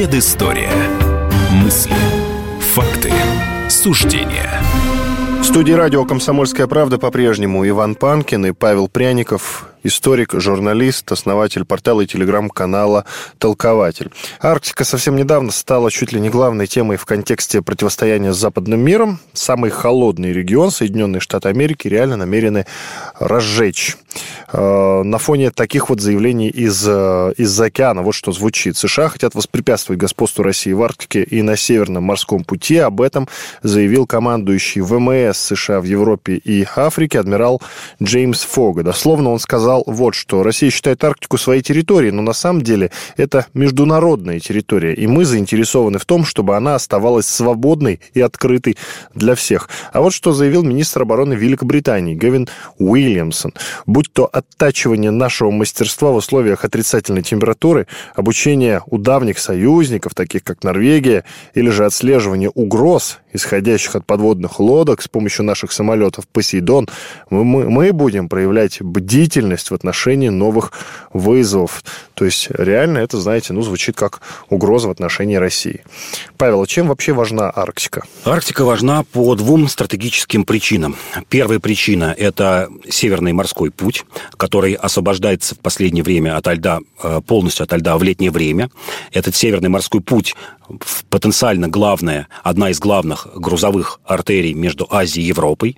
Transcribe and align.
Предыстория. 0.00 0.72
Мысли. 1.62 1.92
Факты. 2.58 3.12
Суждения. 3.68 4.58
В 5.42 5.44
студии 5.44 5.72
радио 5.72 6.06
«Комсомольская 6.06 6.66
правда» 6.66 6.96
по-прежнему 6.96 7.68
Иван 7.68 7.94
Панкин 7.96 8.46
и 8.46 8.52
Павел 8.52 8.88
Пряников 8.88 9.69
историк, 9.82 10.34
журналист, 10.34 11.10
основатель 11.12 11.64
портала 11.64 12.02
и 12.02 12.06
телеграм-канала 12.06 13.04
«Толкователь». 13.38 14.10
Арктика 14.40 14.84
совсем 14.84 15.16
недавно 15.16 15.52
стала 15.52 15.90
чуть 15.90 16.12
ли 16.12 16.20
не 16.20 16.30
главной 16.30 16.66
темой 16.66 16.96
в 16.96 17.04
контексте 17.04 17.62
противостояния 17.62 18.32
с 18.32 18.36
западным 18.36 18.80
миром. 18.80 19.20
Самый 19.32 19.70
холодный 19.70 20.32
регион, 20.32 20.70
Соединенные 20.70 21.20
Штаты 21.20 21.48
Америки, 21.48 21.88
реально 21.88 22.16
намерены 22.16 22.66
разжечь. 23.18 23.96
Э, 24.52 25.02
на 25.04 25.18
фоне 25.18 25.50
таких 25.50 25.88
вот 25.88 26.00
заявлений 26.00 26.48
из, 26.48 26.84
э, 26.86 27.32
из 27.36 27.60
океана, 27.60 28.02
вот 28.02 28.14
что 28.14 28.32
звучит. 28.32 28.76
США 28.76 29.08
хотят 29.08 29.34
воспрепятствовать 29.34 30.00
господству 30.00 30.42
России 30.42 30.72
в 30.72 30.82
Арктике 30.82 31.22
и 31.22 31.42
на 31.42 31.56
Северном 31.56 32.04
морском 32.04 32.44
пути. 32.44 32.78
Об 32.78 33.00
этом 33.00 33.28
заявил 33.62 34.06
командующий 34.06 34.80
ВМС 34.80 35.38
США 35.38 35.80
в 35.80 35.84
Европе 35.84 36.34
и 36.34 36.66
Африке 36.76 37.20
адмирал 37.20 37.62
Джеймс 38.02 38.42
Фога. 38.42 38.82
Дословно 38.82 39.30
он 39.30 39.38
сказал, 39.38 39.69
сказал 39.70 39.84
вот 39.86 40.14
что. 40.14 40.42
Россия 40.42 40.70
считает 40.70 41.04
Арктику 41.04 41.38
своей 41.38 41.62
территорией, 41.62 42.12
но 42.12 42.22
на 42.22 42.32
самом 42.32 42.62
деле 42.62 42.90
это 43.16 43.46
международная 43.54 44.40
территория, 44.40 44.94
и 44.94 45.06
мы 45.06 45.24
заинтересованы 45.24 45.98
в 45.98 46.04
том, 46.04 46.24
чтобы 46.24 46.56
она 46.56 46.74
оставалась 46.74 47.26
свободной 47.26 48.00
и 48.14 48.20
открытой 48.20 48.76
для 49.14 49.34
всех. 49.34 49.68
А 49.92 50.00
вот 50.00 50.12
что 50.12 50.32
заявил 50.32 50.64
министр 50.64 51.02
обороны 51.02 51.34
Великобритании 51.34 52.16
Гевин 52.16 52.48
Уильямсон. 52.78 53.52
Будь 53.86 54.12
то 54.12 54.28
оттачивание 54.32 55.12
нашего 55.12 55.50
мастерства 55.50 56.10
в 56.10 56.16
условиях 56.16 56.64
отрицательной 56.64 57.22
температуры, 57.22 57.86
обучение 58.16 58.82
у 58.86 58.98
давних 58.98 59.38
союзников, 59.38 60.14
таких 60.14 60.42
как 60.42 60.64
Норвегия, 60.64 61.24
или 61.54 61.70
же 61.70 61.84
отслеживание 61.84 62.50
угроз, 62.50 63.18
исходящих 63.32 63.96
от 63.96 64.06
подводных 64.06 64.60
лодок 64.60 65.02
с 65.02 65.08
помощью 65.08 65.44
наших 65.44 65.72
самолетов 65.72 66.26
«Посейдон», 66.28 66.88
мы, 67.30 67.44
мы 67.44 67.92
будем 67.92 68.28
проявлять 68.28 68.80
бдительность 68.80 69.70
в 69.70 69.74
отношении 69.74 70.28
новых 70.28 70.72
вызовов. 71.12 71.82
То 72.14 72.24
есть 72.24 72.48
реально 72.50 72.98
это, 72.98 73.18
знаете, 73.18 73.52
ну, 73.52 73.62
звучит 73.62 73.96
как 73.96 74.20
угроза 74.48 74.88
в 74.88 74.90
отношении 74.90 75.36
России. 75.36 75.84
Павел, 76.36 76.62
а 76.62 76.66
чем 76.66 76.88
вообще 76.88 77.12
важна 77.12 77.50
Арктика? 77.54 78.04
Арктика 78.24 78.64
важна 78.64 79.04
по 79.04 79.34
двум 79.34 79.68
стратегическим 79.68 80.44
причинам. 80.44 80.96
Первая 81.28 81.60
причина– 81.60 82.14
это 82.18 82.68
Северный 82.88 83.32
морской 83.32 83.70
путь, 83.70 84.04
который 84.36 84.74
освобождается 84.74 85.54
в 85.54 85.58
последнее 85.58 86.04
время 86.04 86.36
от 86.36 86.46
льда, 86.46 86.80
э, 87.02 87.20
полностью 87.26 87.64
от 87.64 87.72
льда 87.72 87.96
в 87.96 88.02
летнее 88.02 88.30
время. 88.30 88.70
Этот 89.12 89.34
Северный 89.34 89.68
морской 89.68 90.00
путь 90.00 90.34
потенциально 91.08 91.68
главная, 91.68 92.28
одна 92.42 92.70
из 92.70 92.78
главных 92.78 93.28
грузовых 93.34 94.00
артерий 94.04 94.54
между 94.54 94.86
Азией 94.90 95.26
и 95.26 95.28
Европой. 95.28 95.76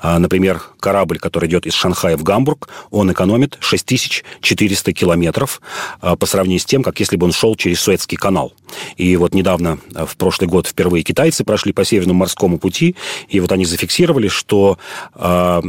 А, 0.00 0.18
например, 0.18 0.62
корабль, 0.80 1.18
который 1.18 1.48
идет 1.48 1.66
из 1.66 1.74
Шанхая 1.74 2.16
в 2.16 2.22
Гамбург, 2.22 2.68
он 2.90 3.12
экономит 3.12 3.56
6400 3.60 4.92
километров 4.92 5.60
а, 6.00 6.16
по 6.16 6.26
сравнению 6.26 6.60
с 6.60 6.64
тем, 6.64 6.82
как 6.82 7.00
если 7.00 7.16
бы 7.16 7.26
он 7.26 7.32
шел 7.32 7.54
через 7.56 7.80
Суэцкий 7.80 8.16
канал. 8.16 8.52
И 8.96 9.16
вот 9.16 9.34
недавно, 9.34 9.78
а, 9.94 10.06
в 10.06 10.16
прошлый 10.16 10.48
год, 10.48 10.66
впервые 10.66 11.02
китайцы 11.02 11.44
прошли 11.44 11.72
по 11.72 11.84
Северному 11.84 12.20
морскому 12.20 12.58
пути, 12.58 12.96
и 13.28 13.40
вот 13.40 13.52
они 13.52 13.64
зафиксировали, 13.64 14.28
что 14.28 14.78
э, 15.14 15.62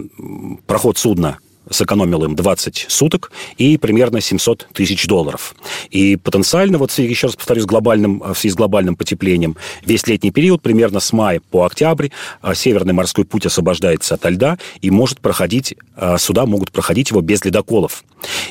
проход 0.65 0.97
судна 0.97 1.39
сэкономил 1.69 2.25
им 2.25 2.35
20 2.35 2.85
суток 2.89 3.31
и 3.57 3.77
примерно 3.77 4.21
700 4.21 4.67
тысяч 4.73 5.07
долларов. 5.07 5.55
И 5.89 6.15
потенциально, 6.15 6.77
вот 6.77 6.91
еще 6.91 7.27
раз 7.27 7.35
повторюсь, 7.35 7.65
глобальным, 7.65 8.19
в 8.19 8.35
связи 8.35 8.53
с 8.53 8.55
глобальным 8.55 8.95
потеплением, 8.95 9.55
весь 9.83 10.05
летний 10.07 10.31
период, 10.31 10.61
примерно 10.61 10.99
с 10.99 11.13
мая 11.13 11.41
по 11.51 11.65
октябрь, 11.65 12.09
а, 12.41 12.55
Северный 12.55 12.93
морской 12.93 13.25
путь 13.25 13.45
освобождается 13.45 14.15
от 14.15 14.25
льда 14.25 14.57
и 14.81 14.89
может 14.89 15.19
проходить, 15.19 15.75
а, 15.95 16.17
суда 16.17 16.45
могут 16.45 16.71
проходить 16.71 17.09
его 17.11 17.21
без 17.21 17.43
ледоколов. 17.43 18.03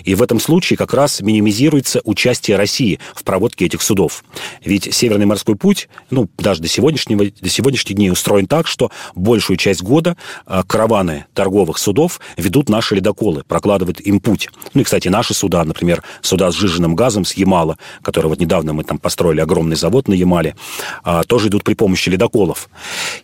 И 0.05 0.15
в 0.15 0.23
этом 0.23 0.41
случае 0.41 0.77
как 0.77 0.95
раз 0.95 1.21
минимизируется 1.21 2.01
участие 2.05 2.57
России 2.57 3.01
в 3.15 3.25
проводке 3.25 3.67
этих 3.67 3.83
судов. 3.83 4.25
Ведь 4.65 4.95
Северный 4.95 5.27
морской 5.27 5.57
путь, 5.57 5.89
ну, 6.11 6.29
даже 6.39 6.63
до 6.63 6.69
сегодняшнего, 6.69 7.27
до 7.41 7.49
сегодняшних 7.49 7.97
дней 7.97 8.11
устроен 8.11 8.47
так, 8.47 8.67
что 8.67 8.91
большую 9.15 9.57
часть 9.57 9.83
года 9.83 10.17
а, 10.47 10.63
караваны 10.63 11.27
торговых 11.35 11.79
судов 11.79 12.21
ведут 12.37 12.69
наши 12.69 12.95
ледоколы, 13.05 13.45
прокладывают 13.47 14.01
им 14.01 14.21
путь. 14.21 14.49
Ну 14.73 14.81
и, 14.81 14.85
кстати, 14.85 15.09
наши 15.09 15.35
суда, 15.35 15.63
например, 15.65 16.03
суда 16.23 16.51
с 16.51 16.55
сжиженным 16.55 16.97
газом 16.97 17.25
с 17.25 17.35
Ямала, 17.35 17.79
который 18.03 18.27
вот 18.27 18.41
недавно 18.41 18.73
мы 18.73 18.85
там 18.85 18.99
построили 18.99 19.41
огромный 19.41 19.77
завод 19.77 20.09
на 20.09 20.15
Ямале, 20.15 20.57
а, 21.03 21.23
тоже 21.25 21.49
идут 21.49 21.65
при 21.65 21.75
помощи 21.75 22.09
ледоколов. 22.09 22.69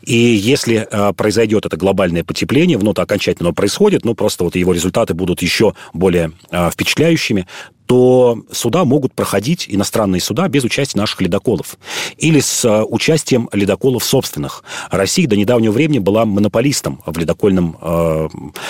И 0.02 0.16
если 0.16 0.88
произойдет 1.16 1.66
это 1.66 1.76
глобальное 1.76 2.24
потепление, 2.24 2.78
ну, 2.78 2.92
то 2.92 3.02
окончательно 3.02 3.52
происходит, 3.54 4.04
ну, 4.04 4.14
просто 4.14 4.44
вот 4.44 4.56
его 4.56 4.72
результаты 4.72 5.14
будут 5.14 5.42
еще 5.42 5.74
более 5.94 6.32
а, 6.50 6.70
впечатляющими, 6.70 7.46
то 7.90 8.38
суда 8.52 8.84
могут 8.84 9.14
проходить, 9.14 9.64
иностранные 9.68 10.20
суда, 10.20 10.46
без 10.46 10.62
участия 10.62 10.96
наших 10.96 11.22
ледоколов. 11.22 11.76
Или 12.18 12.38
с 12.38 12.64
э, 12.64 12.84
участием 12.84 13.48
ледоколов 13.52 14.04
собственных. 14.04 14.62
Россия 14.92 15.26
до 15.26 15.34
недавнего 15.34 15.72
времени 15.72 15.98
была 15.98 16.24
монополистом 16.24 17.02
в 17.04 17.18
ледокольном 17.18 17.76
э, 17.82 18.28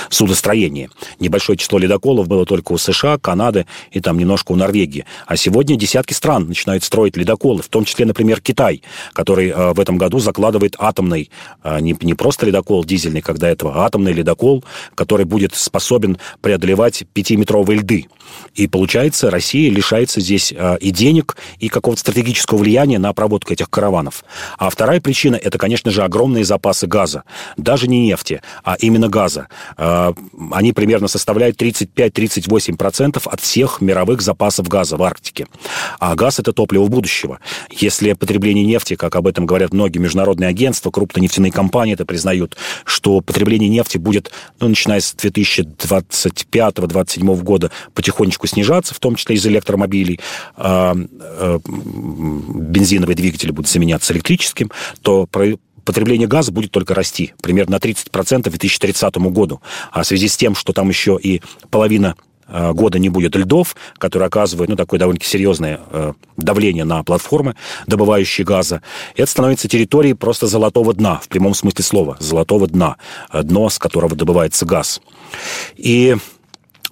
судостроении. 0.09 0.89
Небольшое 1.19 1.59
число 1.59 1.79
ледоколов 1.79 2.29
было 2.29 2.47
только 2.47 2.73
у 2.73 2.79
США, 2.79 3.19
Канады 3.19 3.67
и 3.91 4.01
там 4.01 4.17
немножко 4.17 4.53
у 4.53 4.57
Норвегии. 4.57 5.05
А 5.27 5.37
сегодня 5.37 5.77
десятки 5.77 6.15
стран 6.15 6.49
начинают 6.49 6.83
строить 6.83 7.19
ледоколы, 7.19 7.61
в 7.61 7.69
том 7.69 7.85
числе, 7.85 8.07
например, 8.07 8.41
Китай, 8.41 8.81
который 9.13 9.51
э, 9.51 9.75
в 9.75 9.81
этом 9.81 9.99
году 9.99 10.19
закладывает 10.19 10.77
атомный, 10.79 11.31
э, 11.63 11.79
не, 11.81 11.95
не 12.01 12.15
просто 12.15 12.47
ледокол 12.47 12.87
дизельный, 12.87 13.21
до 13.21 13.47
этого, 13.47 13.75
а 13.75 13.85
атомный 13.85 14.15
ледокол, 14.15 14.65
который 14.95 15.27
будет 15.27 15.55
способен 15.55 16.17
преодолевать 16.41 17.05
пятиметровые 17.13 17.81
льды. 17.81 18.07
И 18.55 18.67
получается, 18.67 19.10
получается, 19.11 19.31
Россия 19.31 19.71
лишается 19.71 20.21
здесь 20.21 20.53
а, 20.57 20.77
и 20.77 20.91
денег, 20.91 21.37
и 21.59 21.69
какого-то 21.69 22.01
стратегического 22.01 22.59
влияния 22.59 22.99
на 22.99 23.13
проводку 23.13 23.53
этих 23.53 23.69
караванов. 23.69 24.25
А 24.59 24.71
вторая 24.71 25.01
причина– 25.01 25.37
это, 25.43 25.59
конечно 25.59 25.91
же, 25.91 26.03
огромные 26.03 26.45
запасы 26.45 26.87
газа. 26.87 27.25
Даже 27.57 27.89
не 27.89 28.07
нефти, 28.07 28.41
а 28.63 28.77
именно 28.79 29.09
газа. 29.09 29.49
А, 29.77 30.15
они 30.53 30.73
примерно 30.73 31.09
составляют 31.09 31.61
35-38% 31.61 33.21
от 33.25 33.41
всех 33.41 33.81
мировых 33.81 34.23
запасов 34.23 34.69
газа 34.69 34.97
в 34.97 35.03
Арктике. 35.03 35.49
А 35.99 36.15
газ– 36.15 36.39
это 36.41 36.53
топливо 36.53 36.87
будущего. 36.87 37.41
Если 37.71 38.13
потребление 38.13 38.65
нефти, 38.65 38.95
как 38.95 39.17
об 39.17 39.27
этом 39.27 39.47
говорят 39.47 39.73
многие 39.73 39.99
международные 39.99 40.49
агентства, 40.49 40.93
крупные 40.93 41.23
нефтяные 41.23 41.51
компании 41.53 41.95
это 41.95 42.05
признают, 42.05 42.57
что 42.85 43.21
потребление 43.21 43.69
нефти 43.69 43.99
будет, 43.99 44.31
ну, 44.61 44.69
начиная 44.69 45.01
с 45.01 45.13
2025-2027 45.15 47.43
года, 47.43 47.73
потихонечку 47.95 48.47
снижаться, 48.47 48.95
в 49.01 49.03
том 49.03 49.15
числе 49.15 49.37
из 49.37 49.47
электромобилей, 49.47 50.21
а, 50.57 50.95
а, 50.95 51.59
бензиновые 51.65 53.17
двигатели 53.17 53.51
будут 53.51 53.71
заменяться 53.71 54.13
электрическим, 54.13 54.71
то 55.01 55.27
потребление 55.87 56.29
газа 56.29 56.53
будет 56.53 56.71
только 56.71 56.95
расти, 56.95 57.33
примерно 57.43 57.77
на 57.77 57.79
30% 57.79 58.43
к 58.43 58.51
2030 58.51 59.31
году. 59.31 59.63
А 59.91 60.03
в 60.03 60.07
связи 60.07 60.29
с 60.29 60.37
тем, 60.37 60.55
что 60.55 60.75
там 60.75 60.91
еще 60.91 61.19
и 61.21 61.41
половина 61.71 62.15
а, 62.47 62.75
года 62.75 62.99
не 62.99 63.09
будет 63.09 63.37
льдов, 63.37 63.75
которые 63.97 64.27
оказывают 64.27 64.69
ну, 64.69 64.77
такое 64.77 65.01
довольно-таки 65.01 65.31
серьезное 65.31 65.81
давление 66.37 66.85
на 66.85 67.03
платформы, 67.03 67.57
добывающие 67.87 68.45
газа. 68.45 68.83
Это 69.17 69.31
становится 69.31 69.67
территорией 69.67 70.15
просто 70.15 70.47
золотого 70.47 70.93
дна, 70.93 71.21
в 71.25 71.29
прямом 71.29 71.55
смысле 71.55 71.83
слова, 71.85 72.17
золотого 72.21 72.67
дна, 72.67 72.97
дно, 73.33 73.71
с 73.71 73.79
которого 73.79 74.15
добывается 74.15 74.67
газ. 74.67 75.01
И 75.77 76.19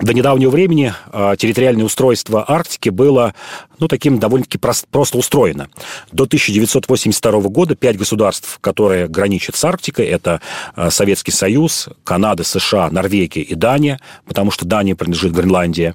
до 0.00 0.12
недавнего 0.12 0.50
времени 0.50 0.94
э, 1.12 1.34
территориальное 1.38 1.84
устройство 1.84 2.44
Арктики 2.46 2.88
было 2.88 3.34
ну, 3.78 3.88
таким 3.88 4.18
довольно-таки 4.18 4.58
прост, 4.58 4.86
просто 4.88 5.18
устроено. 5.18 5.68
До 6.12 6.24
1982 6.24 7.40
года 7.42 7.74
пять 7.74 7.96
государств, 7.96 8.58
которые 8.60 9.08
граничат 9.08 9.56
с 9.56 9.64
Арктикой, 9.64 10.06
это 10.06 10.40
э, 10.76 10.90
Советский 10.90 11.32
Союз, 11.32 11.88
Канада, 12.04 12.44
США, 12.44 12.90
Норвегия 12.90 13.42
и 13.42 13.54
Дания, 13.54 13.98
потому 14.24 14.52
что 14.52 14.64
Дания 14.66 14.94
принадлежит 14.94 15.32
Гренландии, 15.32 15.94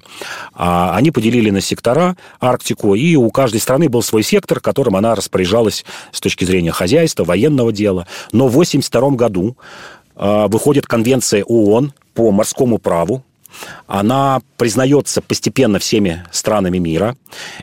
они 0.54 1.10
поделили 1.10 1.48
на 1.48 1.62
сектора 1.62 2.16
Арктику, 2.40 2.94
и 2.94 3.16
у 3.16 3.30
каждой 3.30 3.60
страны 3.60 3.88
был 3.88 4.02
свой 4.02 4.22
сектор, 4.22 4.60
которым 4.60 4.96
она 4.96 5.14
распоряжалась 5.14 5.84
с 6.12 6.20
точки 6.20 6.44
зрения 6.44 6.72
хозяйства, 6.72 7.24
военного 7.24 7.72
дела. 7.72 8.06
Но 8.32 8.48
в 8.48 8.56
1982 8.56 9.10
году 9.16 9.56
выходит 10.16 10.86
конвенция 10.86 11.42
ООН 11.42 11.92
по 12.14 12.30
морскому 12.30 12.78
праву, 12.78 13.24
Она 13.86 14.40
признается 14.56 15.20
постепенно 15.20 15.78
всеми 15.78 16.24
странами 16.30 16.78
мира. 16.78 17.16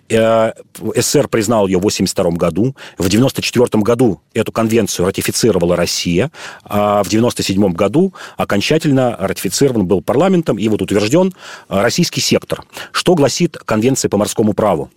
Э, 0.10 0.52
СССР 0.96 1.28
признал 1.28 1.68
ее 1.68 1.78
в 1.78 1.86
1982 1.86 2.32
году. 2.38 2.76
В 2.98 3.08
1994 3.08 3.84
году 3.84 4.22
эту 4.34 4.52
конвенцию 4.52 5.06
ратифицировала 5.06 5.76
Россия. 5.76 6.32
А 6.64 7.04
в 7.04 7.08
1997 7.08 7.74
году 7.74 8.14
окончательно 8.38 9.16
ратифицирован 9.20 9.86
был 9.86 10.02
парламентом 10.02 10.58
и 10.58 10.68
вот 10.68 10.82
утвержден 10.82 11.34
российский 11.70 12.22
сектор. 12.22 12.64
Что 12.92 13.16
гласит 13.16 13.58
Конвенция 13.58 14.10
по 14.10 14.18
морскому 14.18 14.54
праву? 14.54 14.90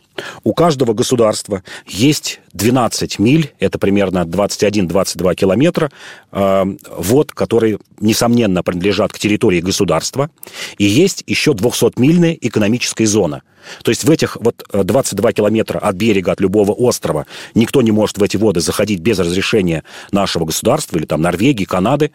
У 0.44 0.54
каждого 0.54 0.92
государства 0.92 1.62
есть 1.86 2.40
12 2.52 3.18
миль, 3.18 3.52
это 3.58 3.78
примерно 3.78 4.24
21-22 4.24 5.34
километра, 5.34 5.90
э, 6.30 6.64
вод, 6.96 7.32
которые, 7.32 7.78
несомненно, 8.04 8.62
принадлежат 8.62 9.12
к 9.12 9.18
территории 9.18 9.60
государства, 9.60 10.30
и 10.78 10.84
есть 10.84 11.24
еще 11.26 11.52
200-мильная 11.52 12.38
экономическая 12.40 13.06
зона. 13.06 13.42
То 13.82 13.90
есть 13.90 14.04
в 14.04 14.10
этих 14.10 14.36
вот 14.40 14.62
22 14.72 15.32
километра 15.32 15.78
от 15.78 15.96
берега, 15.96 16.32
от 16.32 16.40
любого 16.40 16.72
острова, 16.72 17.26
никто 17.54 17.80
не 17.82 17.92
может 17.92 18.18
в 18.18 18.22
эти 18.22 18.36
воды 18.36 18.60
заходить 18.60 19.00
без 19.00 19.18
разрешения 19.18 19.84
нашего 20.12 20.44
государства, 20.44 20.98
или 20.98 21.06
там 21.06 21.22
Норвегии, 21.22 21.64
Канады. 21.64 22.12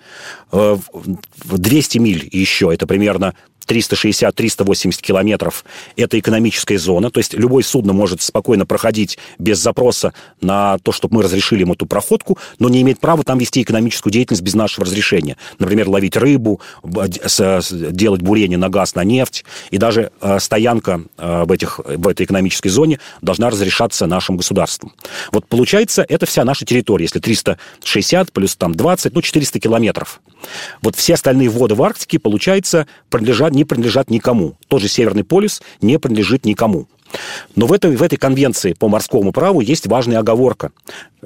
200 0.52 1.98
э, 1.98 2.02
миль 2.02 2.30
еще, 2.32 2.72
это 2.72 2.86
примерно 2.86 3.34
360-380 3.70 5.02
километров– 5.02 5.64
это 5.96 6.20
экономическая 6.20 6.78
зона, 6.78 7.12
то 7.12 7.20
есть 7.20 7.34
любое 7.34 7.64
судно 7.64 7.94
может 7.94 8.22
спокойно 8.22 8.66
проходить 8.66 9.20
без 9.38 9.60
запроса 9.60 10.14
на 10.42 10.78
то, 10.80 10.92
чтобы 10.92 11.18
мы 11.18 11.24
разрешили 11.24 11.62
ему 11.62 11.74
эту 11.74 11.86
проходку, 11.86 12.38
но 12.58 12.70
не 12.70 12.82
имеет 12.82 13.00
права 13.00 13.24
там 13.24 13.38
вести 13.38 13.62
экономическую 13.62 14.12
деятельность 14.12 14.42
без 14.42 14.56
нашего 14.56 14.86
разрешения. 14.86 15.38
Например, 15.60 15.88
ловить 15.90 16.18
рыбу, 16.18 16.62
делать 16.84 18.22
бурение 18.22 18.58
на 18.58 18.70
газ, 18.70 18.96
на 18.96 19.04
нефть, 19.04 19.46
и 19.70 19.78
даже 19.78 20.12
э, 20.22 20.40
стоянка 20.40 21.02
э, 21.18 21.44
в, 21.46 21.52
этих, 21.52 21.80
в 21.80 22.08
этой 22.08 22.26
экономической 22.26 22.70
зоне 22.70 23.00
должна 23.22 23.50
разрешаться 23.50 24.08
нашим 24.08 24.38
государством. 24.38 24.94
Вот 25.32 25.46
получается, 25.48 26.06
это 26.08 26.26
вся 26.26 26.44
наша 26.44 26.66
территория, 26.66 27.06
если 27.06 27.20
360 27.20 28.32
плюс 28.32 28.56
там 28.56 28.74
20, 28.74 29.14
ну 29.14 29.22
400 29.22 29.60
километров. 29.60 30.22
Вот 30.82 30.96
все 30.96 31.14
остальные 31.14 31.50
воды 31.50 31.76
в 31.76 31.84
Арктике, 31.84 32.20
получается, 32.20 32.88
принадлежат 33.10 33.54
не 33.60 33.66
принадлежат 33.66 34.10
никому. 34.10 34.56
Тот 34.70 34.82
же 34.82 34.88
Северный 34.88 35.26
полюс 35.26 35.62
не 35.82 36.00
принадлежит 36.00 36.46
никому. 36.46 36.88
Но 37.56 37.68
в 37.68 37.74
этой, 37.74 37.96
в 37.96 38.04
этой 38.04 38.16
конвенции 38.16 38.74
по 38.74 38.88
морскому 38.88 39.34
праву 39.34 39.60
есть 39.60 39.88
важная 39.88 40.20
оговорка. 40.20 40.72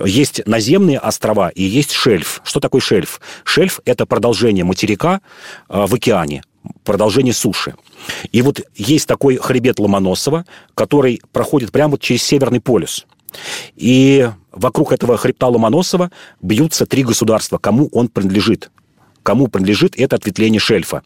Есть 0.04 0.42
наземные 0.48 0.98
острова 0.98 1.50
и 1.50 1.62
есть 1.62 1.92
шельф. 1.92 2.42
Что 2.44 2.60
такое 2.60 2.82
шельф? 2.82 3.22
Шельф– 3.44 3.82
это 3.86 4.06
продолжение 4.06 4.64
материка 4.64 5.22
э, 5.70 5.86
в 5.86 5.94
океане, 5.94 6.42
продолжение 6.84 7.34
суши. 7.34 7.76
И 8.32 8.42
вот 8.42 8.62
есть 8.76 9.08
такой 9.08 9.36
хребет 9.36 9.80
Ломоносова, 9.80 10.46
который 10.74 11.22
проходит 11.32 11.72
прямо 11.72 11.92
вот 11.92 12.02
через 12.02 12.24
Северный 12.24 12.62
полюс. 12.62 13.06
И 13.76 14.28
вокруг 14.52 14.92
этого 14.92 15.18
хребта 15.18 15.48
Ломоносова 15.48 16.12
бьются 16.42 16.86
три 16.88 17.04
государства, 17.04 17.60
кому 17.60 17.90
он 17.92 18.08
принадлежит. 18.08 18.72
Кому 19.22 19.48
принадлежит 19.48 19.98
это 19.98 20.16
ответвление 20.18 20.60
шельфа. 20.60 21.02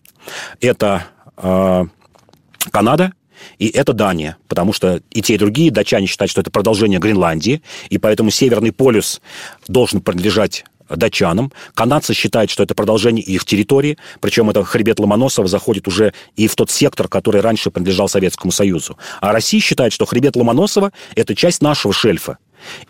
Это 0.59 1.05
Канада, 1.37 3.13
и 3.59 3.67
это 3.69 3.93
Дания, 3.93 4.37
потому 4.47 4.73
что 4.73 5.01
и 5.11 5.21
те, 5.21 5.35
и 5.35 5.37
другие 5.37 5.71
датчане 5.71 6.07
считают, 6.07 6.31
что 6.31 6.41
это 6.41 6.51
продолжение 6.51 6.99
Гренландии, 6.99 7.61
и 7.89 7.97
поэтому 7.97 8.31
Северный 8.31 8.71
полюс 8.71 9.21
должен 9.67 10.01
принадлежать 10.01 10.65
датчанам. 10.89 11.51
Канадцы 11.73 12.13
считают, 12.13 12.49
что 12.49 12.63
это 12.63 12.73
продолжение 12.73 13.23
их 13.23 13.45
территории, 13.45 13.97
причем 14.21 14.49
это 14.49 14.63
хребет 14.63 14.99
Ломоносова 14.99 15.47
заходит 15.47 15.87
уже 15.87 16.13
и 16.35 16.47
в 16.47 16.55
тот 16.55 16.71
сектор, 16.71 17.07
который 17.07 17.41
раньше 17.41 17.71
принадлежал 17.71 18.07
Советскому 18.07 18.51
Союзу. 18.51 18.97
А 19.19 19.33
Россия 19.33 19.61
считает, 19.61 19.93
что 19.93 20.05
хребет 20.05 20.35
Ломоносова– 20.35 20.91
это 21.15 21.35
часть 21.35 21.61
нашего 21.61 21.93
шельфа. 21.93 22.37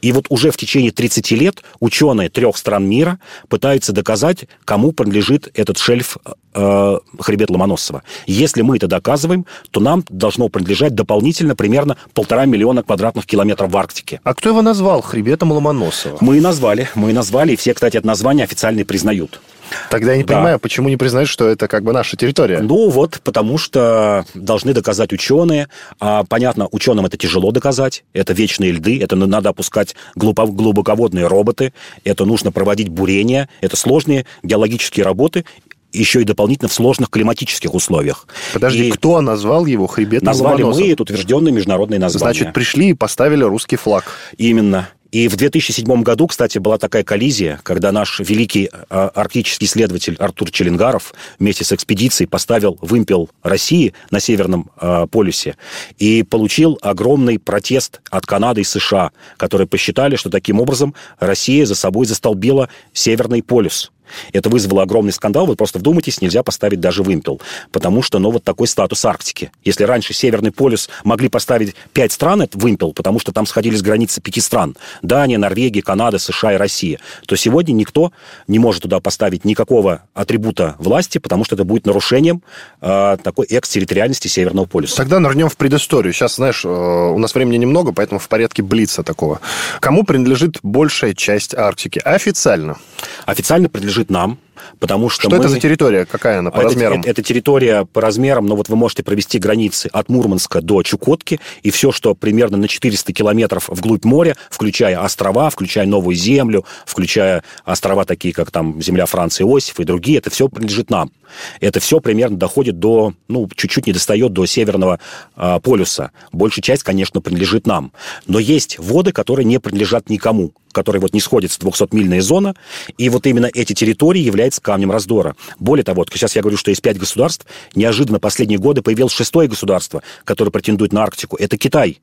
И 0.02 0.12
вот 0.12 0.26
уже 0.30 0.52
в 0.52 0.58
течение 0.58 0.92
30 0.92 1.32
лет 1.32 1.64
ученые 1.80 2.30
трех 2.30 2.58
стран 2.58 2.88
мира 2.88 3.20
пытаются 3.50 3.94
доказать, 3.94 4.46
кому 4.66 4.92
принадлежит 4.92 5.50
этот 5.54 5.78
шельф 5.78 6.18
э, 6.54 7.00
хребет 7.20 7.50
Ломоносова. 7.50 8.04
Если 8.26 8.62
мы 8.62 8.78
это 8.78 8.88
доказываем, 8.88 9.46
то 9.72 9.80
нам 9.80 10.04
должно 10.10 10.50
принадлежать 10.50 10.96
дополнительно 10.96 11.56
примерно 11.56 11.98
полтора 12.14 12.46
миллиона 12.46 12.84
квадратных 12.84 13.26
километров 13.26 13.72
в 13.72 13.78
Арктике. 13.78 14.22
А 14.24 14.34
кто 14.34 14.50
его 14.50 14.62
назвал 14.62 15.02
хребетом 15.02 15.52
Ломоносова? 15.52 16.18
Мы 16.22 16.38
и 16.38 16.42
назвали. 16.42 16.90
Мы 16.96 17.12
и 17.12 17.14
назвали, 17.14 17.54
и 17.54 17.56
все, 17.56 17.74
кстати, 17.74 17.98
это 17.98 18.08
название 18.08 18.44
официально 18.44 18.86
признают. 18.86 19.42
Тогда 19.90 20.12
я 20.12 20.18
не 20.18 20.24
да. 20.24 20.36
понимаю, 20.36 20.60
почему 20.60 20.90
не 20.90 20.98
признают, 20.98 21.30
что 21.30 21.48
это 21.48 21.68
как 21.68 21.84
бы 21.84 21.94
наша 21.94 22.18
территория? 22.18 22.60
Ну 22.60 22.90
вот, 22.90 23.22
потому 23.24 23.58
что 23.58 24.26
должны 24.34 24.74
доказать 24.74 25.14
ученые. 25.14 25.70
А, 26.00 26.24
понятно, 26.24 26.68
ученым 26.72 27.06
это 27.06 27.18
тяжело 27.18 27.52
доказать. 27.52 28.04
Это 28.14 28.34
вечные 28.34 28.72
льды, 28.72 29.02
это 29.02 29.16
надо 29.16 29.50
опускать 29.50 29.96
глубоководные 30.16 31.28
роботы, 31.28 31.74
это 32.04 32.26
нужно 32.26 32.52
проводить 32.52 32.90
бурения, 32.90 33.50
это 33.62 33.76
сложные 33.76 34.26
геологические 34.44 35.06
работы 35.06 35.46
еще 35.94 36.22
и 36.22 36.24
дополнительно 36.24 36.70
в 36.70 36.74
сложных 36.74 37.10
климатических 37.10 37.74
условиях. 37.74 38.28
Подожди, 38.54 38.90
и 38.90 38.92
кто 38.92 39.22
назвал 39.22 39.66
его 39.66 39.88
хребетом 39.88 40.28
Назвали 40.28 40.62
Ломоносов? 40.62 40.86
мы, 40.86 40.92
это 40.92 41.04
утвержденное 41.04 41.52
международное 41.52 42.00
название. 42.00 42.36
Значит, 42.36 42.54
пришли 42.54 42.90
и 42.90 42.94
поставили 42.94 43.44
русский 43.44 43.78
флаг. 43.78 44.04
Именно. 44.38 44.90
И 45.12 45.28
в 45.28 45.36
2007 45.36 46.04
году, 46.04 46.28
кстати, 46.28 46.58
была 46.58 46.78
такая 46.78 47.04
коллизия, 47.04 47.60
когда 47.64 47.92
наш 47.92 48.20
великий 48.20 48.70
а, 48.90 49.10
арктический 49.10 49.68
исследователь 49.68 50.16
Артур 50.20 50.52
Челенгаров 50.52 51.14
вместе 51.40 51.64
с 51.64 51.72
экспедицией 51.72 52.28
поставил 52.28 52.78
вымпел 52.82 53.30
России 53.44 53.94
на 54.12 54.20
Северном 54.20 54.70
э, 54.80 55.08
полюсе 55.10 55.56
и 55.98 56.24
получил 56.24 56.78
огромный 56.82 57.40
протест 57.40 58.02
от 58.10 58.26
Канады 58.26 58.62
и 58.62 58.64
США, 58.64 59.12
которые 59.38 59.68
посчитали, 59.68 60.16
что 60.16 60.30
таким 60.30 60.60
образом 60.60 60.94
Россия 61.20 61.66
за 61.66 61.76
собой 61.76 62.06
застолбила 62.06 62.70
Северный 62.94 63.44
полюс. 63.44 63.92
Это 64.34 64.50
вызвало 64.50 64.84
огромный 64.84 65.14
скандал. 65.14 65.46
Вы 65.46 65.56
просто 65.56 65.80
вдумайтесь, 65.80 66.22
нельзя 66.22 66.44
поставить 66.44 66.80
даже 66.80 67.04
вымпел. 67.04 67.42
Потому 67.72 68.02
что, 68.02 68.20
ну, 68.20 68.32
вот 68.32 68.44
такой 68.44 68.68
статус 68.68 69.04
Арктики. 69.06 69.52
Если 69.64 69.84
раньше 69.84 70.14
Северный 70.14 70.52
полюс 70.52 70.90
могли 71.04 71.30
поставить 71.30 71.76
пять 71.94 72.12
стран, 72.12 72.44
это 72.44 72.58
вымпел, 72.58 72.94
потому 72.94 73.20
что 73.20 73.32
там 73.32 73.46
сходились 73.46 73.82
границы 73.82 74.22
пяти 74.22 74.42
стран. 74.42 74.76
Дания, 75.02 75.38
Норвегия, 75.38 75.82
Канада, 75.82 76.20
США 76.20 76.54
и 76.54 76.58
Россия. 76.58 77.00
То 77.26 77.36
сегодня 77.36 77.74
никто 77.74 78.12
не 78.48 78.60
может 78.60 78.84
туда 78.84 79.00
поставить 79.00 79.46
никакого 79.46 80.04
атрибута 80.14 80.76
власти, 80.80 81.18
потому 81.18 81.44
что 81.44 81.56
это 81.56 81.64
будет 81.64 81.86
нарушением 81.86 82.44
э, 82.82 83.18
такой 83.24 83.48
экстерриториальности 83.50 84.28
Северного 84.28 84.66
полюса. 84.66 84.96
Тогда 84.98 85.20
нырнем 85.20 85.50
в 85.50 85.58
предысторию. 85.58 86.14
Сейчас, 86.14 86.36
знаешь, 86.36 86.64
э, 86.64 86.68
у 86.70 87.18
нас 87.18 87.34
времени 87.34 87.58
немного, 87.58 87.92
поэтому 87.92 88.20
в 88.20 88.28
порядке 88.28 88.62
блица 88.64 89.04
такого. 89.04 89.40
Кому 89.80 90.04
принадлежит 90.04 90.60
большая 90.64 91.14
часть 91.14 91.56
Арктики? 91.56 92.00
Официально. 92.00 92.78
Официально 93.26 93.70
принадлежит 93.70 93.97
принадлежит 93.98 94.10
нам, 94.10 94.38
потому 94.80 95.10
что 95.10 95.24
Что 95.24 95.30
мы... 95.32 95.38
это 95.38 95.50
за 95.50 95.60
территория? 95.60 96.06
Какая 96.06 96.40
она 96.40 96.52
по 96.52 96.58
это, 96.58 96.70
размерам? 96.70 97.00
Это, 97.02 97.10
это 97.10 97.24
территория 97.24 97.86
по 97.86 98.02
размерам, 98.02 98.46
но 98.46 98.56
вот 98.56 98.70
вы 98.70 98.76
можете 98.76 99.04
провести 99.04 99.40
границы 99.40 99.90
от 99.92 100.10
Мурманска 100.10 100.62
до 100.62 100.84
Чукотки, 100.84 101.40
и 101.64 101.72
все, 101.72 101.92
что 101.92 102.14
примерно 102.16 102.58
на 102.58 102.68
400 102.68 103.14
километров 103.14 103.70
вглубь 103.70 104.06
моря, 104.06 104.36
включая 104.50 105.00
острова, 105.00 105.50
включая 105.50 105.86
Новую 105.86 106.16
Землю, 106.16 106.66
включая 106.86 107.44
острова 107.66 108.06
такие, 108.06 108.34
как 108.34 108.52
там 108.52 108.82
земля 108.82 109.06
Франции 109.06 109.44
Иосиф 109.44 109.80
и 109.80 109.84
другие, 109.84 110.20
это 110.20 110.30
все 110.30 110.48
принадлежит 110.48 110.90
нам. 110.90 111.12
Это 111.60 111.80
все 111.80 112.00
примерно 112.00 112.38
доходит 112.38 112.80
до, 112.80 113.14
ну, 113.28 113.50
чуть-чуть 113.56 113.88
не 113.88 113.94
достает 113.94 114.32
до 114.32 114.46
Северного 114.46 115.00
э, 115.36 115.60
полюса. 115.62 116.12
Большая 116.32 116.64
часть, 116.64 116.84
конечно, 116.84 117.22
принадлежит 117.22 117.68
нам. 117.68 117.92
Но 118.28 118.40
есть 118.40 118.80
воды, 118.80 119.12
которые 119.12 119.46
не 119.46 119.60
принадлежат 119.60 120.10
никому 120.10 120.54
который 120.78 121.02
вот 121.02 121.12
не 121.12 121.20
сходится 121.20 121.60
200-мильная 121.60 122.22
зона, 122.22 122.54
и 123.00 123.10
вот 123.10 123.26
именно 123.26 123.50
эти 123.52 123.74
территории 123.74 124.22
являются 124.22 124.62
камнем 124.62 124.92
раздора. 124.92 125.36
Более 125.58 125.84
того, 125.84 126.02
вот 126.02 126.10
сейчас 126.14 126.36
я 126.36 126.44
говорю, 126.44 126.56
что 126.56 126.70
есть 126.70 126.84
пять 126.84 127.00
государств, 127.00 127.48
неожиданно 127.74 128.20
последние 128.20 128.60
годы 128.60 128.84
появилось 128.84 129.12
шестое 129.12 129.50
государство, 129.50 130.04
которое 130.24 130.52
претендует 130.52 130.94
на 130.94 131.02
Арктику. 131.02 131.36
Это 131.36 131.58
Китай. 131.58 132.00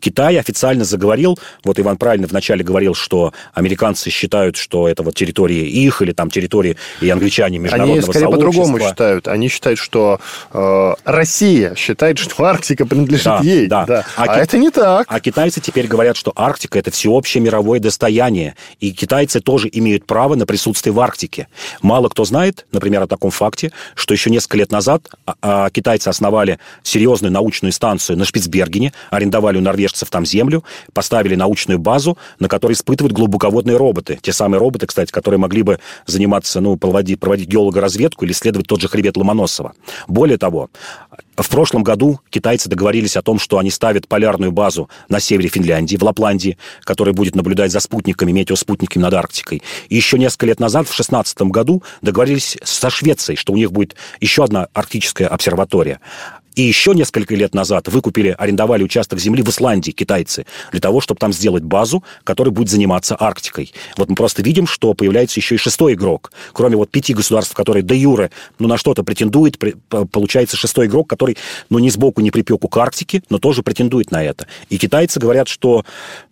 Китай 0.00 0.38
официально 0.38 0.84
заговорил, 0.84 1.38
вот 1.64 1.78
Иван 1.78 1.96
правильно 1.96 2.26
вначале 2.26 2.64
говорил, 2.64 2.94
что 2.94 3.32
американцы 3.52 4.10
считают, 4.10 4.56
что 4.56 4.88
это 4.88 5.02
вот 5.02 5.14
территории 5.14 5.66
их, 5.66 6.02
или 6.02 6.12
там 6.12 6.30
территории 6.30 6.76
и 7.00 7.10
англичане 7.10 7.58
международного 7.58 7.98
Они 7.98 8.12
скорее 8.12 8.30
по-другому 8.30 8.78
считают. 8.78 9.28
Они 9.28 9.48
считают, 9.48 9.78
что 9.78 10.20
э, 10.52 10.94
Россия 11.04 11.74
считает, 11.74 12.18
что 12.18 12.44
Арктика 12.44 12.86
принадлежит 12.86 13.24
да, 13.24 13.40
ей. 13.42 13.66
Да. 13.66 13.84
Да. 13.86 14.04
А, 14.16 14.24
а 14.24 14.34
ки... 14.36 14.40
это 14.40 14.58
не 14.58 14.70
так. 14.70 15.06
А 15.08 15.20
китайцы 15.20 15.60
теперь 15.60 15.86
говорят, 15.86 16.16
что 16.16 16.32
Арктика– 16.34 16.78
это 16.80 16.90
всеобщее 16.90 17.42
мировое 17.42 17.80
достояние, 17.80 18.54
и 18.80 18.92
китайцы 18.92 19.40
тоже 19.40 19.68
имеют 19.72 20.06
право 20.06 20.34
на 20.34 20.46
присутствие 20.46 20.92
в 20.92 21.00
Арктике. 21.00 21.48
Мало 21.82 22.08
кто 22.08 22.24
знает, 22.24 22.66
например, 22.72 23.02
о 23.02 23.06
таком 23.06 23.30
факте, 23.30 23.72
что 23.94 24.14
еще 24.14 24.30
несколько 24.30 24.56
лет 24.58 24.72
назад 24.72 25.08
а, 25.26 25.34
а, 25.42 25.70
китайцы 25.70 26.08
основали 26.08 26.58
серьезную 26.82 27.32
научную 27.32 27.72
станцию 27.72 28.18
на 28.18 28.24
Шпицбергене, 28.24 28.92
арендовали 29.10 29.58
норвежцев 29.64 30.10
там 30.10 30.24
землю, 30.24 30.64
поставили 30.92 31.34
научную 31.34 31.78
базу, 31.78 32.16
на 32.38 32.48
которой 32.48 32.72
испытывают 32.72 33.12
глубоководные 33.12 33.76
роботы. 33.76 34.18
Те 34.22 34.32
самые 34.32 34.60
роботы, 34.60 34.86
кстати, 34.86 35.10
которые 35.10 35.38
могли 35.38 35.62
бы 35.62 35.80
заниматься, 36.06 36.60
ну, 36.60 36.76
проводить, 36.76 37.20
проводить 37.20 37.48
геологоразведку 37.48 38.24
или 38.24 38.32
исследовать 38.32 38.66
тот 38.68 38.80
же 38.80 38.88
хребет 38.88 39.16
Ломоносова. 39.16 39.74
Более 40.06 40.38
того, 40.38 40.70
в 41.36 41.48
прошлом 41.48 41.82
году 41.82 42.20
китайцы 42.30 42.68
договорились 42.68 43.16
о 43.16 43.22
том, 43.22 43.38
что 43.38 43.58
они 43.58 43.70
ставят 43.70 44.06
полярную 44.06 44.52
базу 44.52 44.88
на 45.08 45.18
севере 45.18 45.48
Финляндии, 45.48 45.96
в 45.96 46.02
Лапландии, 46.02 46.58
которая 46.84 47.14
будет 47.14 47.34
наблюдать 47.34 47.72
за 47.72 47.80
спутниками, 47.80 48.30
метеоспутниками 48.30 49.02
над 49.02 49.14
Арктикой. 49.14 49.62
И 49.88 49.96
еще 49.96 50.18
несколько 50.18 50.46
лет 50.46 50.60
назад, 50.60 50.82
в 50.82 50.94
2016 50.94 51.42
году, 51.42 51.82
договорились 52.02 52.56
со 52.62 52.90
Швецией, 52.90 53.36
что 53.36 53.52
у 53.52 53.56
них 53.56 53.72
будет 53.72 53.96
еще 54.20 54.44
одна 54.44 54.68
арктическая 54.72 55.28
обсерватория. 55.28 56.00
И 56.54 56.62
еще 56.62 56.94
несколько 56.94 57.34
лет 57.34 57.54
назад 57.54 57.88
выкупили, 57.88 58.34
арендовали 58.36 58.82
участок 58.82 59.18
земли 59.18 59.42
в 59.42 59.48
Исландии 59.48 59.90
китайцы 59.90 60.46
для 60.70 60.80
того, 60.80 61.00
чтобы 61.00 61.18
там 61.18 61.32
сделать 61.32 61.62
базу, 61.62 62.04
которая 62.22 62.52
будет 62.52 62.68
заниматься 62.68 63.16
Арктикой. 63.18 63.72
Вот 63.96 64.08
мы 64.08 64.14
просто 64.14 64.42
видим, 64.42 64.66
что 64.66 64.94
появляется 64.94 65.40
еще 65.40 65.56
и 65.56 65.58
шестой 65.58 65.94
игрок. 65.94 66.32
Кроме 66.52 66.76
вот 66.76 66.90
пяти 66.90 67.14
государств, 67.14 67.54
которые 67.54 67.82
до 67.82 67.94
юре 67.94 68.30
ну, 68.58 68.68
на 68.68 68.76
что-то 68.76 69.02
претендует, 69.02 69.58
получается 69.88 70.56
шестой 70.56 70.86
игрок, 70.86 71.08
который 71.08 71.36
ну, 71.70 71.78
ни 71.78 71.88
сбоку, 71.88 72.20
ни 72.20 72.30
припеку 72.30 72.68
к 72.68 72.76
Арктике, 72.76 73.22
но 73.30 73.38
тоже 73.38 73.62
претендует 73.62 74.10
на 74.10 74.22
это. 74.22 74.46
И 74.68 74.78
китайцы 74.78 75.18
говорят, 75.18 75.48
что 75.48 75.84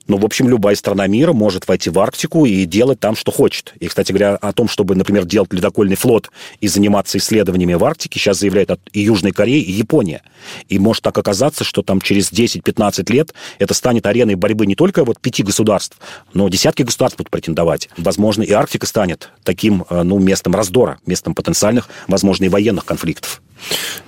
ну, 0.08 0.18
в 0.18 0.24
общем, 0.24 0.48
любая 0.48 0.74
страна 0.74 1.06
мира 1.06 1.32
может 1.32 1.68
войти 1.68 1.90
в 1.90 1.98
Арктику 1.98 2.44
и 2.44 2.64
делать 2.64 3.00
там, 3.00 3.16
что 3.16 3.30
хочет. 3.30 3.74
И, 3.78 3.86
кстати 3.86 4.12
говоря, 4.12 4.36
о 4.36 4.52
том, 4.52 4.68
чтобы, 4.68 4.94
например, 4.94 5.24
делать 5.24 5.52
ледокольный 5.52 5.96
флот 5.96 6.30
и 6.60 6.68
заниматься 6.68 7.18
исследованиями 7.18 7.74
в 7.74 7.84
Арктике, 7.84 8.18
сейчас 8.18 8.38
заявляют 8.38 8.70
и 8.92 9.00
Южная 9.00 9.32
Корея, 9.32 9.62
и 9.62 9.70
Япония. 9.70 10.22
И 10.68 10.78
может 10.78 11.02
так 11.02 11.16
оказаться, 11.16 11.64
что 11.64 11.82
там 11.82 12.00
через 12.00 12.32
10-15 12.32 13.12
лет 13.12 13.34
это 13.58 13.74
станет 13.74 14.06
ареной 14.06 14.34
борьбы 14.34 14.66
не 14.66 14.74
только 14.74 15.04
вот 15.04 15.20
пяти 15.20 15.42
государств, 15.42 15.98
но 16.34 16.48
десятки 16.48 16.82
государств 16.82 17.18
будут 17.18 17.30
претендовать. 17.30 17.88
Возможно, 17.96 18.42
и 18.42 18.52
Арктика 18.52 18.86
станет 18.86 19.30
таким, 19.44 19.84
э, 19.88 20.02
ну, 20.02 20.18
местом 20.18 20.54
раздора, 20.54 20.98
местом 21.06 21.34
потенциальных, 21.34 21.88
возможно, 22.08 22.44
и 22.44 22.48
военных 22.48 22.84
конфликтов. 22.84 23.42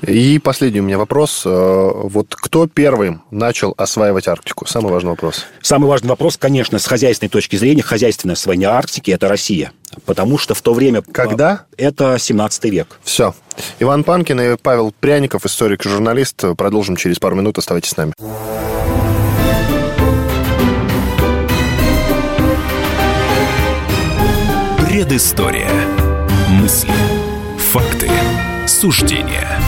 И 0.06 0.38
последний 0.38 0.80
у 0.80 0.84
меня 0.84 0.98
вопрос. 0.98 1.42
Э, 1.44 1.90
вот 1.94 2.34
кто 2.34 2.66
первым 2.66 3.22
начал 3.30 3.74
осваивать 3.76 4.28
Арктику? 4.28 4.66
Самый 4.66 4.92
важный 4.92 5.10
вопрос. 5.10 5.46
Самый 5.62 5.86
важный 5.86 6.10
вопрос, 6.10 6.36
конечно, 6.36 6.78
с 6.78 6.86
хозяйственной 6.86 7.30
точки 7.30 7.56
зрения, 7.56 7.82
хозяйственное 7.82 8.34
освоение 8.34 8.68
Арктики– 8.68 9.10
это 9.12 9.28
Россия. 9.28 9.72
Потому 10.04 10.38
что 10.38 10.54
в 10.54 10.62
то 10.62 10.74
время... 10.74 11.02
Когда? 11.02 11.66
Это 11.76 12.18
17 12.18 12.64
век. 12.64 12.98
Все. 13.04 13.34
Иван 13.78 14.04
Панкин 14.04 14.40
и 14.40 14.56
Павел 14.56 14.92
Пряников, 14.98 15.46
историк 15.46 15.86
и 15.86 15.88
журналист. 15.88 16.44
Продолжим 16.56 16.96
через 16.96 17.18
пару 17.18 17.36
минут. 17.36 17.58
Оставайтесь 17.58 17.90
с 17.90 17.96
нами. 17.96 18.12
Предыстория. 24.78 25.70
Мысли. 26.48 26.92
Факты. 27.58 28.08
Суждения. 28.84 29.63